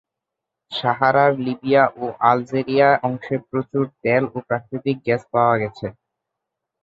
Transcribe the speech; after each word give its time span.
সাহারার 0.71 1.31
Libya 1.45 1.83
ও 1.97 2.05
Algeria 2.29 2.89
অংশে 3.03 3.35
প্রচুর 3.49 3.83
তেল 4.03 4.23
ও 4.27 4.47
প্রাকৃতিক 4.47 4.97
গ্যাস 5.05 5.21
পাওয়া 5.33 5.55
গেছে। 5.61 5.85